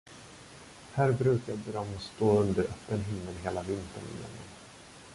Här 0.93 1.11
brukade 1.11 1.71
de 1.73 1.99
stå 1.99 2.39
under 2.39 2.63
öppen 2.63 3.01
himmel 3.01 3.35
hela 3.43 3.61
vintern 3.61 4.03
igenom. 4.05 4.45